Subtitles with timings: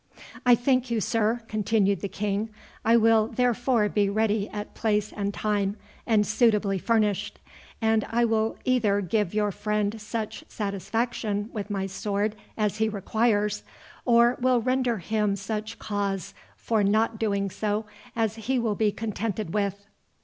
[0.47, 2.49] "I thank you, sir," continued the King;
[2.83, 5.77] "I will therefore be ready at place and time,
[6.07, 7.37] and suitably furnished;
[7.83, 13.61] and I will either give your friend such satisfaction with my sword as he requires,
[14.03, 19.53] or will render him such cause for not doing so as he will be contented
[19.53, 19.85] with."